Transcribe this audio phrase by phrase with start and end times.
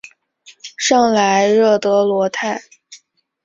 [0.77, 2.59] 圣莱热德罗泰。